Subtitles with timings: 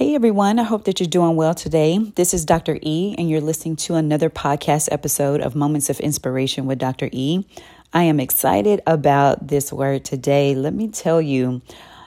[0.00, 1.98] Hey everyone, I hope that you're doing well today.
[1.98, 2.78] This is Dr.
[2.80, 7.10] E, and you're listening to another podcast episode of Moments of Inspiration with Dr.
[7.12, 7.44] E.
[7.92, 10.54] I am excited about this word today.
[10.54, 11.60] Let me tell you,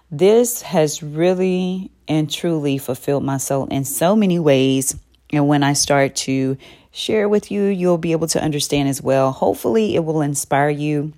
[0.10, 4.96] this has really and truly fulfilled my soul in so many ways.
[5.32, 6.57] And when I start to
[6.91, 9.32] share with you, you'll be able to understand as well.
[9.32, 11.14] Hopefully, it will inspire you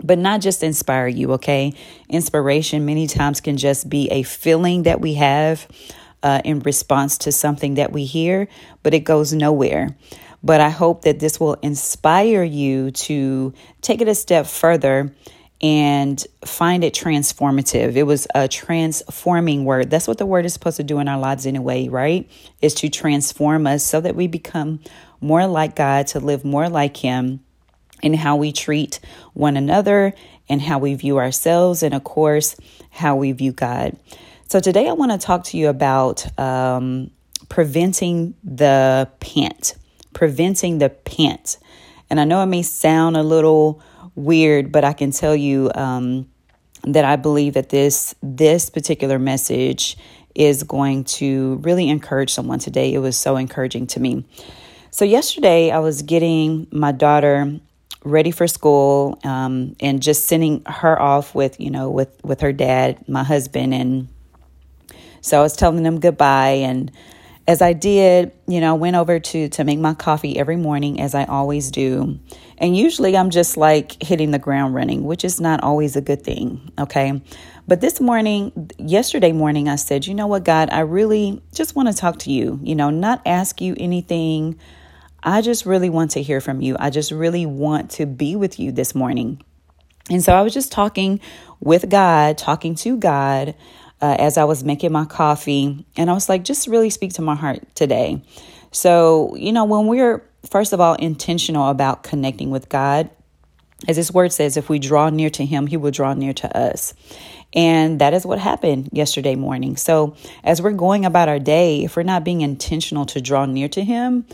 [0.00, 1.74] but not just inspire you, okay?
[2.08, 5.66] Inspiration many times can just be a feeling that we have
[6.22, 8.48] uh, in response to something that we hear,
[8.82, 9.96] but it goes nowhere.
[10.42, 15.12] But I hope that this will inspire you to take it a step further
[15.60, 17.96] and find it transformative.
[17.96, 19.90] It was a transforming word.
[19.90, 22.30] That's what the word is supposed to do in our lives anyway, right?
[22.62, 24.80] Is to transform us so that we become
[25.20, 27.40] more like God, to live more like Him
[28.02, 29.00] in how we treat
[29.34, 30.14] one another
[30.48, 32.54] and how we view ourselves, and of course,
[32.90, 33.96] how we view God.
[34.50, 37.10] So, today I want to talk to you about um,
[37.50, 39.74] preventing the pant,
[40.14, 41.58] preventing the pant.
[42.08, 43.82] And I know it may sound a little
[44.14, 46.30] weird, but I can tell you um,
[46.84, 49.98] that I believe that this this particular message
[50.34, 52.94] is going to really encourage someone today.
[52.94, 54.24] It was so encouraging to me.
[54.90, 57.60] So yesterday I was getting my daughter
[58.02, 62.54] ready for school um, and just sending her off with you know with with her
[62.54, 64.08] dad my husband and
[65.20, 66.92] so i was telling them goodbye and
[67.46, 71.00] as i did you know I went over to to make my coffee every morning
[71.00, 72.18] as i always do
[72.58, 76.22] and usually i'm just like hitting the ground running which is not always a good
[76.22, 77.20] thing okay
[77.66, 81.88] but this morning yesterday morning i said you know what god i really just want
[81.88, 84.58] to talk to you you know not ask you anything
[85.22, 86.76] I just really want to hear from you.
[86.78, 89.42] I just really want to be with you this morning.
[90.10, 91.20] And so I was just talking
[91.60, 93.54] with God, talking to God
[94.00, 95.84] uh, as I was making my coffee.
[95.96, 98.22] And I was like, just really speak to my heart today.
[98.70, 103.10] So, you know, when we're, first of all, intentional about connecting with God,
[103.86, 106.56] as His word says, if we draw near to Him, He will draw near to
[106.56, 106.94] us.
[107.54, 109.76] And that is what happened yesterday morning.
[109.76, 113.68] So, as we're going about our day, if we're not being intentional to draw near
[113.68, 114.26] to Him,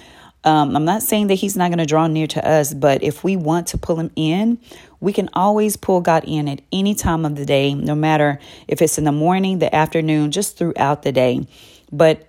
[0.44, 3.24] um, I'm not saying that he's not going to draw near to us, but if
[3.24, 4.58] we want to pull him in,
[5.00, 8.38] we can always pull God in at any time of the day, no matter
[8.68, 11.46] if it's in the morning, the afternoon, just throughout the day.
[11.90, 12.26] But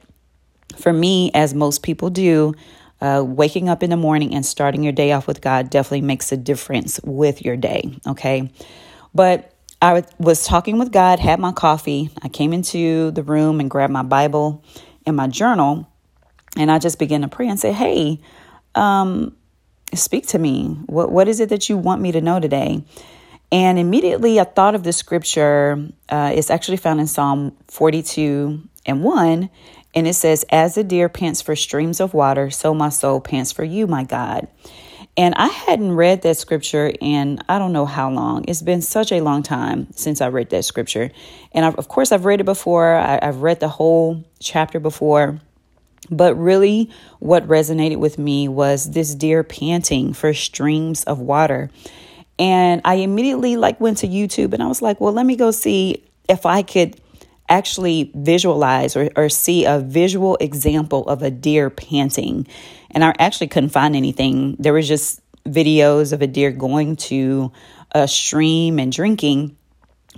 [0.77, 2.53] for me, as most people do,
[3.01, 6.31] uh, waking up in the morning and starting your day off with God definitely makes
[6.31, 7.99] a difference with your day.
[8.07, 8.51] Okay.
[9.13, 12.09] But I was talking with God, had my coffee.
[12.21, 14.63] I came into the room and grabbed my Bible
[15.05, 15.89] and my journal.
[16.55, 18.19] And I just began to pray and say, Hey,
[18.75, 19.35] um,
[19.93, 20.77] speak to me.
[20.85, 22.83] What, what is it that you want me to know today?
[23.51, 25.87] And immediately I thought of the scripture.
[26.09, 29.49] Uh, it's actually found in Psalm 42 and 1.
[29.93, 33.51] And it says, As the deer pants for streams of water, so my soul pants
[33.51, 34.47] for you, my God.
[35.17, 38.43] And I hadn't read that scripture in I don't know how long.
[38.49, 41.11] It's been such a long time since I read that scripture.
[41.53, 45.39] And I've, of course, I've read it before, I, I've read the whole chapter before.
[46.09, 46.89] But really,
[47.19, 51.71] what resonated with me was this deer panting for streams of water.
[52.37, 55.51] And I immediately like went to YouTube and I was like, well, let me go
[55.51, 56.99] see if I could
[57.47, 62.47] actually visualize or, or see a visual example of a deer panting.
[62.91, 64.55] And I actually couldn't find anything.
[64.59, 67.51] There was just videos of a deer going to
[67.91, 69.55] a stream and drinking,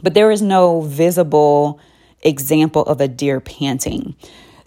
[0.02, 1.80] but there was no visible
[2.22, 4.16] example of a deer panting.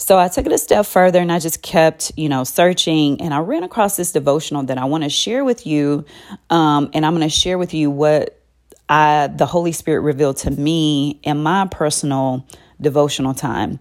[0.00, 3.34] So I took it a step further and I just kept, you know, searching and
[3.34, 6.06] I ran across this devotional that I want to share with you.
[6.48, 8.40] Um, and I'm going to share with you what
[8.88, 12.46] I, the Holy Spirit revealed to me in my personal
[12.80, 13.78] devotional time.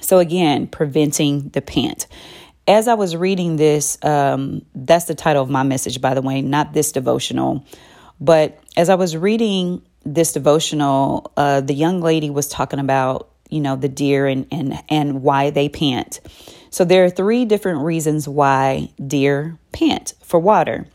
[0.00, 2.08] So again, preventing the pant.
[2.66, 6.42] As I was reading this, um, that's the title of my message, by the way,
[6.42, 7.64] not this devotional.
[8.20, 13.60] But as I was reading this devotional, uh, the young lady was talking about you
[13.60, 16.20] know the deer and and and why they pant.
[16.70, 20.86] So there are three different reasons why deer pant for water.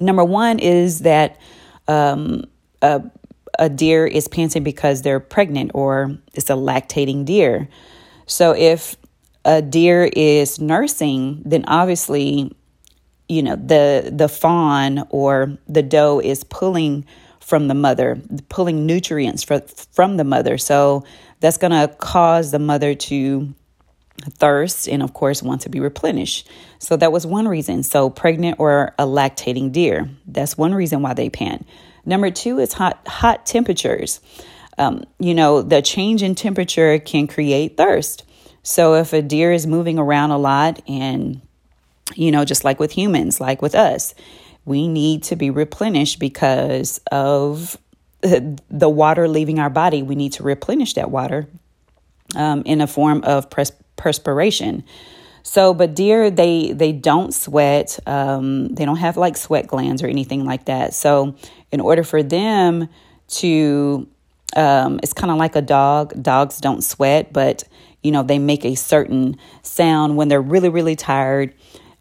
[0.00, 1.38] Number one is that
[1.86, 2.44] um,
[2.82, 3.02] a,
[3.58, 7.68] a deer is panting because they're pregnant or it's a lactating deer.
[8.26, 8.96] So if
[9.44, 12.50] a deer is nursing then obviously
[13.28, 17.04] you know the the fawn or the doe is pulling
[17.44, 19.60] from the mother pulling nutrients for,
[19.92, 21.04] from the mother so
[21.40, 23.54] that's going to cause the mother to
[24.30, 26.48] thirst and, of course, want to be replenished.
[26.78, 27.82] So that was one reason.
[27.82, 31.66] So, pregnant or a lactating deer, that's one reason why they pant.
[32.06, 34.20] Number two is hot, hot temperatures.
[34.76, 38.24] Um, you know, the change in temperature can create thirst.
[38.62, 41.40] So if a deer is moving around a lot and
[42.14, 44.14] you know, just like with humans, like with us,
[44.64, 47.76] we need to be replenished because of
[48.22, 50.02] the water leaving our body.
[50.02, 51.48] We need to replenish that water
[52.34, 54.84] um, in a form of pres- perspiration.
[55.42, 57.98] So, but deer, they they don't sweat.
[58.06, 60.94] Um, they don't have like sweat glands or anything like that.
[60.94, 61.36] So,
[61.70, 62.88] in order for them
[63.28, 64.08] to,
[64.56, 66.20] um, it's kind of like a dog.
[66.22, 67.64] Dogs don't sweat, but
[68.02, 71.52] you know they make a certain sound when they're really really tired.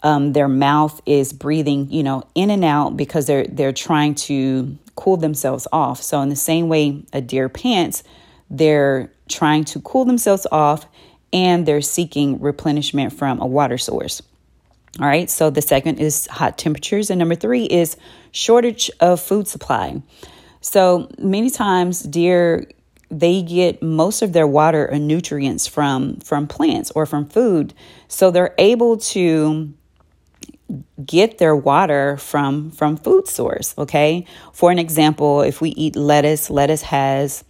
[0.03, 4.77] Um, their mouth is breathing, you know, in and out because they're they're trying to
[4.95, 6.01] cool themselves off.
[6.01, 8.03] So, in the same way a deer pants,
[8.49, 10.85] they're trying to cool themselves off
[11.31, 14.21] and they're seeking replenishment from a water source.
[14.99, 17.97] All right, so the second is hot temperatures, and number three is
[18.31, 20.03] shortage of food supply.
[20.61, 22.67] So many times, deer
[23.09, 27.73] they get most of their water and nutrients from from plants or from food,
[28.07, 29.73] so they're able to
[31.05, 33.73] get their water from from food source.
[33.77, 37.43] Okay, for an example, if we eat lettuce, lettuce has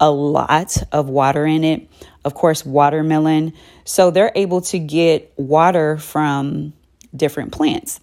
[0.00, 1.88] a lot of water in it.
[2.24, 3.52] Of course, watermelon.
[3.84, 6.72] So they're able to get water from
[7.14, 8.00] different plants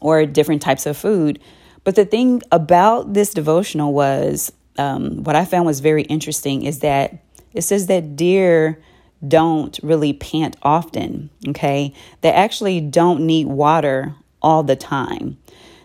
[0.00, 1.38] or different types of food.
[1.84, 6.80] But the thing about this devotional was um, what I found was very interesting is
[6.80, 7.18] that
[7.54, 8.82] it says that deer
[9.26, 11.94] don't really pant often, okay?
[12.20, 15.38] They actually don't need water all the time.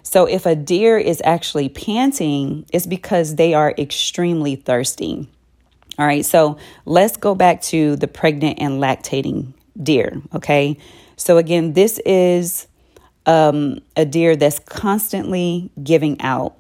[0.04, 5.30] So if a deer is actually panting, it's because they are extremely thirsty.
[6.00, 10.78] All right, so let's go back to the pregnant and lactating deer, okay?
[11.16, 12.68] So again, this is
[13.26, 16.58] um, a deer that's constantly giving out.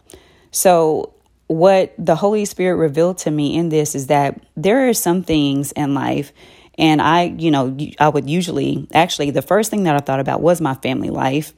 [0.51, 1.13] So
[1.47, 5.71] what the Holy Spirit revealed to me in this is that there are some things
[5.73, 6.31] in life
[6.77, 10.41] and I, you know, I would usually actually the first thing that I thought about
[10.41, 11.53] was my family life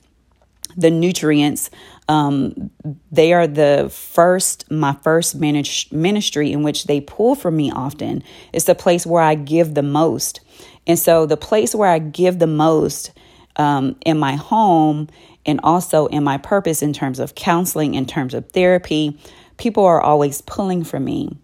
[0.75, 1.69] the nutrients.
[2.07, 2.71] Um,
[3.12, 8.24] they are the first, my first ministry in which they pull from me often.
[8.51, 10.42] It's the place where I give the most.
[10.86, 13.12] And so, the place where I give the most
[13.56, 15.07] um, in my home
[15.45, 19.18] and also in my purpose in terms of counseling, in terms of therapy,
[19.57, 21.38] people are always pulling from me.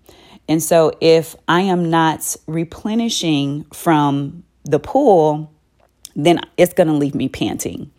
[0.49, 5.53] And so, if I am not replenishing from the pool,
[6.15, 7.91] then it's going to leave me panting.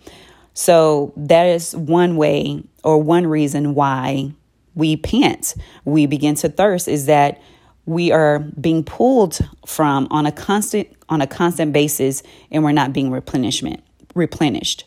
[0.53, 4.33] So that is one way or one reason why
[4.75, 5.55] we pant,
[5.85, 7.41] we begin to thirst is that
[7.87, 12.93] we are being pulled from on a constant on a constant basis and we're not
[12.93, 13.83] being replenishment
[14.15, 14.85] replenished.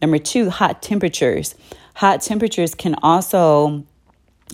[0.00, 1.54] Number two, hot temperatures.
[1.94, 3.84] Hot temperatures can also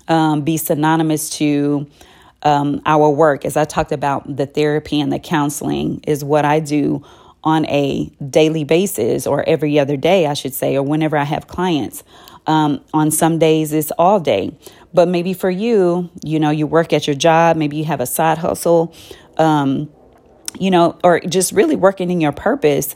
[0.09, 1.87] um, be synonymous to
[2.43, 3.45] um, our work.
[3.45, 7.05] As I talked about, the therapy and the counseling is what I do
[7.45, 11.47] on a daily basis or every other day, I should say, or whenever I have
[11.49, 12.05] clients.
[12.47, 14.57] Um, on some days, it's all day.
[14.93, 18.07] But maybe for you, you know, you work at your job, maybe you have a
[18.07, 18.95] side hustle,
[19.39, 19.91] um,
[20.59, 22.95] you know, or just really working in your purpose.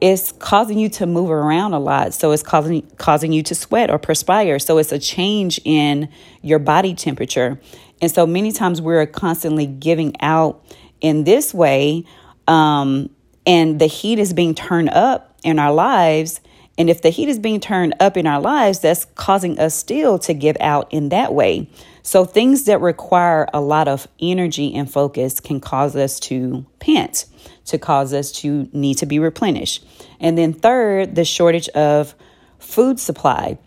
[0.00, 2.14] It's causing you to move around a lot.
[2.14, 4.58] So it's causing causing you to sweat or perspire.
[4.58, 6.08] So it's a change in
[6.42, 7.60] your body temperature.
[8.00, 10.64] And so many times we're constantly giving out
[11.00, 12.04] in this way.
[12.46, 13.10] Um,
[13.46, 16.40] and the heat is being turned up in our lives.
[16.76, 20.18] And if the heat is being turned up in our lives, that's causing us still
[20.20, 21.68] to give out in that way.
[22.02, 27.26] So, things that require a lot of energy and focus can cause us to pant,
[27.66, 29.84] to cause us to need to be replenished.
[30.20, 32.14] And then, third, the shortage of
[32.58, 33.58] food supply.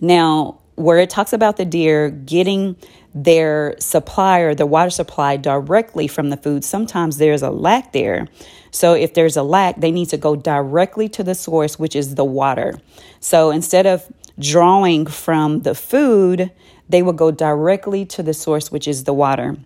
[0.00, 2.76] Now, where it talks about the deer getting
[3.14, 8.28] their supply or the water supply directly from the food, sometimes there's a lack there.
[8.70, 12.14] So if there's a lack, they need to go directly to the source, which is
[12.14, 12.78] the water.
[13.20, 16.50] So instead of drawing from the food,
[16.88, 19.56] they will go directly to the source, which is the water.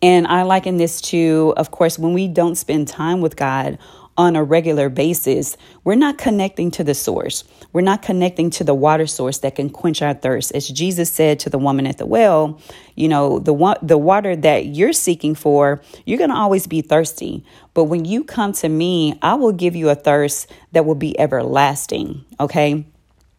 [0.00, 3.78] And I liken this to, of course, when we don't spend time with God
[4.16, 7.44] on a regular basis, we're not connecting to the source.
[7.72, 10.52] We're not connecting to the water source that can quench our thirst.
[10.52, 12.60] As Jesus said to the woman at the well,
[12.94, 16.82] you know, the one the water that you're seeking for, you're going to always be
[16.82, 17.44] thirsty.
[17.72, 21.18] But when you come to me, I will give you a thirst that will be
[21.18, 22.84] everlasting, okay?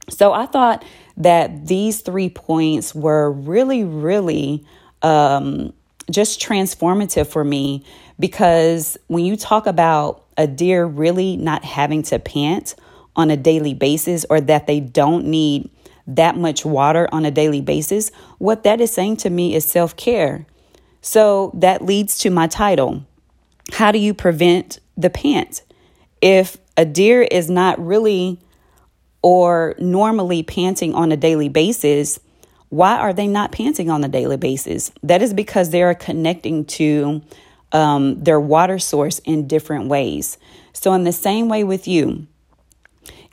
[0.09, 0.83] So I thought
[1.17, 4.65] that these three points were really really
[5.03, 5.71] um
[6.11, 7.85] just transformative for me
[8.19, 12.75] because when you talk about a deer really not having to pant
[13.15, 15.69] on a daily basis or that they don't need
[16.07, 19.95] that much water on a daily basis, what that is saying to me is self
[19.95, 20.45] care.
[21.01, 23.05] So that leads to my title
[23.71, 25.63] how do you prevent the pant?
[26.21, 28.39] If a deer is not really
[29.21, 32.19] or normally panting on a daily basis,
[32.69, 34.91] why are they not panting on a daily basis?
[35.01, 37.21] That is because they are connecting to
[37.73, 40.37] um, their water source in different ways.
[40.71, 42.27] So, in the same way with you,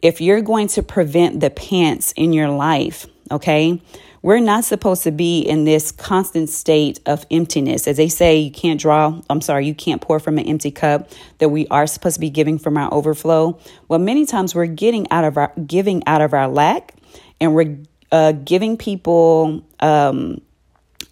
[0.02, 3.80] if you're going to prevent the pants in your life, okay,
[4.22, 7.88] we're not supposed to be in this constant state of emptiness.
[7.88, 11.10] As they say, you can't draw, I'm sorry, you can't pour from an empty cup,
[11.38, 13.58] that we are supposed to be giving from our overflow.
[13.88, 16.94] Well, many times we're getting out of our giving out of our lack
[17.40, 17.78] and we're
[18.12, 20.40] uh, giving people um,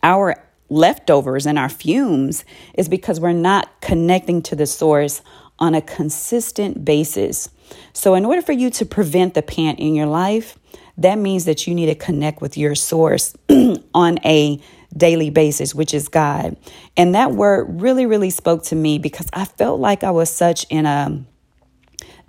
[0.02, 0.36] our
[0.68, 2.44] leftovers and our fumes
[2.74, 5.22] is because we're not connecting to the source
[5.58, 7.50] on a consistent basis.
[7.92, 10.58] So, in order for you to prevent the pant in your life,
[10.96, 13.34] that means that you need to connect with your source
[13.94, 14.60] on a
[14.96, 16.56] daily basis, which is God.
[16.96, 20.64] And that word really, really spoke to me because I felt like I was such
[20.70, 21.24] in a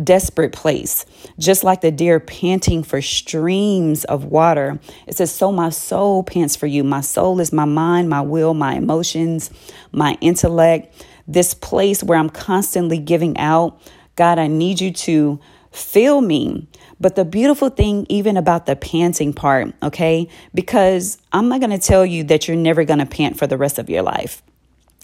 [0.03, 1.05] desperate place,
[1.37, 4.79] just like the deer panting for streams of water.
[5.07, 6.83] It says, So my soul pants for you.
[6.83, 9.49] My soul is my mind, my will, my emotions,
[9.91, 13.81] my intellect, this place where I'm constantly giving out.
[14.15, 15.39] God, I need you to
[15.71, 16.67] fill me.
[16.99, 21.79] But the beautiful thing, even about the panting part, okay, because I'm not going to
[21.79, 24.41] tell you that you're never going to pant for the rest of your life.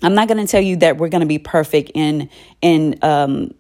[0.04, 2.30] I'm not going to tell you that we're going to be perfect in
[2.62, 3.54] in um,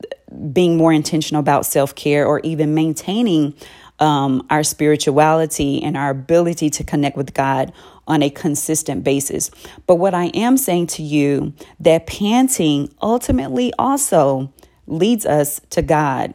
[0.51, 3.53] being more intentional about self care or even maintaining
[4.00, 7.72] um, our spirituality and our ability to connect with God
[8.08, 9.50] on a consistent basis.
[9.88, 14.53] But what I am saying to you that panting ultimately also
[14.88, 16.34] leads us to God.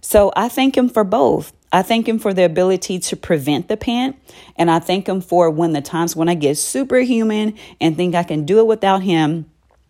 [0.00, 1.52] So I thank Him for both.
[1.72, 4.16] I thank Him for the ability to prevent the pant.
[4.56, 8.22] And I thank Him for when the times when I get superhuman and think I
[8.22, 9.46] can do it without Him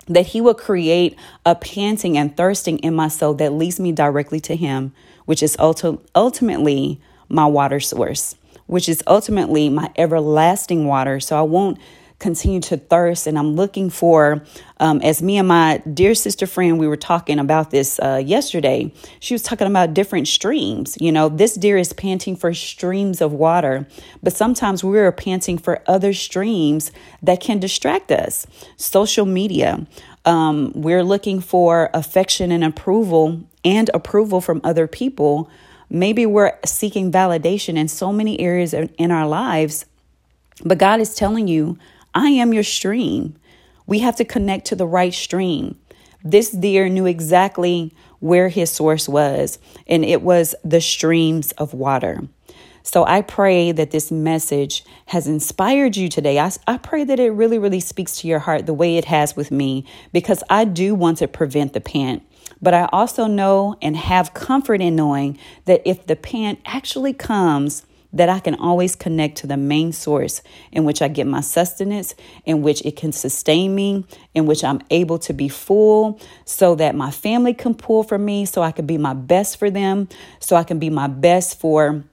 [0.07, 4.41] that he will create a panting and thirsting in my soul that leads me directly
[4.41, 4.93] to him,
[5.25, 8.35] which is ulti- ultimately my water source,
[8.67, 11.21] which is ultimately my everlasting water.
[11.21, 11.79] So I won't
[12.25, 13.27] continue to thirst.
[13.27, 14.43] And I'm looking for,
[14.81, 18.91] um, as me and my dear sister friend, we were talking about this uh, yesterday.
[19.21, 20.97] She was talking about different streams.
[20.99, 23.87] You know, this deer is panting for streams of water,
[24.23, 28.47] but sometimes we're panting for other streams that can distract us.
[28.79, 29.87] Social media.
[30.25, 35.51] Um, we're looking for affection and approval and approval from other people.
[35.91, 39.85] Maybe we're seeking validation in so many areas in our lives,
[40.65, 41.77] but God is telling you,
[42.15, 43.37] I am your stream.
[43.87, 45.79] We have to connect to the right stream.
[46.23, 52.23] This deer knew exactly where his source was, and it was the streams of water.
[52.83, 56.39] So I pray that this message has inspired you today.
[56.39, 59.35] I, I pray that it really, really speaks to your heart the way it has
[59.35, 62.23] with me, because I do want to prevent the pant.
[62.63, 67.85] But I also know and have comfort in knowing that if the pant actually comes,
[68.15, 70.41] that I can always connect to the main source
[70.73, 72.15] in which I get my sustenance,
[72.47, 76.95] in which it can sustain me, in which I'm able to be full so that
[76.95, 80.57] my family can pull from me, so I can be my best for them, so
[80.57, 82.05] I can be my best for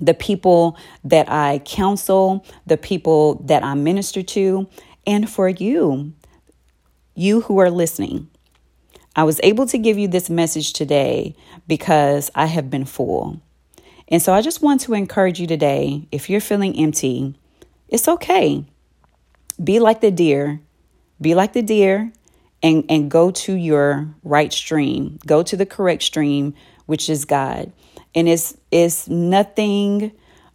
[0.00, 4.68] the people that I counsel, the people that I minister to,
[5.06, 6.14] and for you,
[7.14, 8.28] you who are listening.
[9.16, 11.34] I was able to give you this message today
[11.66, 13.40] because I have been full.
[14.10, 17.34] And so I just want to encourage you today if you're feeling empty,
[17.88, 18.64] it's okay.
[19.62, 20.60] Be like the deer.
[21.20, 22.12] Be like the deer
[22.62, 25.18] and, and go to your right stream.
[25.26, 26.54] Go to the correct stream,
[26.86, 27.72] which is God.
[28.14, 30.12] And it's it's nothing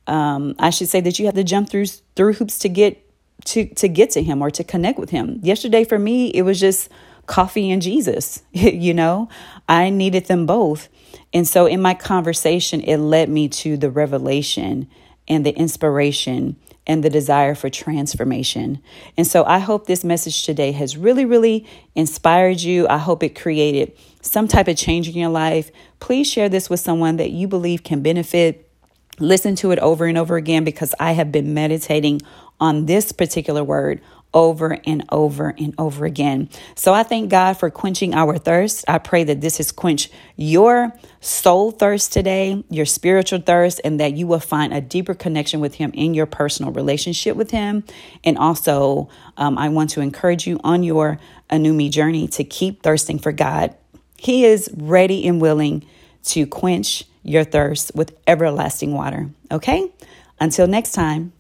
[0.08, 3.02] um, I should say that you have to jump through through hoops to get
[3.46, 5.40] to to get to him or to connect with him.
[5.42, 6.90] Yesterday for me, it was just
[7.28, 8.44] coffee and Jesus.
[8.52, 9.30] you know,
[9.68, 10.90] I needed them both.
[11.34, 14.88] And so in my conversation, it led me to the revelation
[15.28, 18.80] and the inspiration and the desire for transformation.
[19.18, 21.66] And so I hope this message today has really, really
[21.96, 22.88] inspired you.
[22.88, 25.72] I hope it created some type of change in your life.
[26.00, 28.70] Please share this with someone that you believe can benefit.
[29.20, 32.22] Listen to it over and over again because I have been meditating
[32.60, 34.02] on this particular word
[34.36, 36.50] over and over and over again.
[36.76, 38.84] So I thank God for quenching our thirst.
[38.88, 44.14] I pray that this has quenched your soul thirst today, your spiritual thirst, and that
[44.14, 47.86] you will find a deeper connection with Him in your personal relationship with Him.
[48.24, 51.18] And also, um, I want to encourage you on your
[51.50, 53.74] Anumi journey to keep thirsting for God.
[54.18, 55.86] He is ready and willing
[56.26, 59.30] to quench your thirst with everlasting water.
[59.52, 59.92] Okay?
[60.40, 61.32] Until next time.